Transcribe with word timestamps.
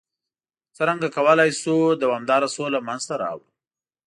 څرنګه 0.75 1.07
کولای 1.15 1.49
شو 1.61 1.75
دوامداره 2.03 2.47
سوله 2.55 2.79
منځته 2.87 3.13
راوړ؟ 3.23 3.45